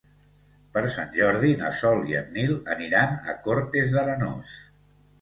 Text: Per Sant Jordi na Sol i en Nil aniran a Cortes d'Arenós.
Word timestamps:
Per 0.77 0.81
Sant 0.95 1.11
Jordi 1.17 1.51
na 1.61 1.71
Sol 1.83 2.03
i 2.15 2.19
en 2.23 2.33
Nil 2.39 2.57
aniran 2.79 3.17
a 3.21 3.39
Cortes 3.47 3.97
d'Arenós. 3.99 4.61